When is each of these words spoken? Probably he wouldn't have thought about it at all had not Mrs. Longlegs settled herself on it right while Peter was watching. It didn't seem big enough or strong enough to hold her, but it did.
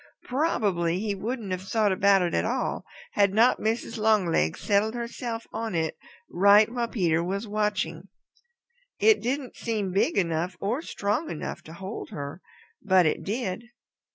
Probably 0.23 0.97
he 0.99 1.13
wouldn't 1.13 1.51
have 1.51 1.61
thought 1.61 1.91
about 1.91 2.23
it 2.23 2.33
at 2.33 2.43
all 2.43 2.83
had 3.11 3.35
not 3.35 3.59
Mrs. 3.59 3.99
Longlegs 3.99 4.59
settled 4.59 4.95
herself 4.95 5.45
on 5.53 5.75
it 5.75 5.95
right 6.27 6.67
while 6.73 6.87
Peter 6.87 7.23
was 7.23 7.47
watching. 7.47 8.07
It 8.97 9.21
didn't 9.21 9.55
seem 9.57 9.91
big 9.91 10.17
enough 10.17 10.57
or 10.59 10.81
strong 10.81 11.29
enough 11.29 11.61
to 11.65 11.73
hold 11.73 12.09
her, 12.09 12.41
but 12.81 13.05
it 13.05 13.21
did. 13.23 13.65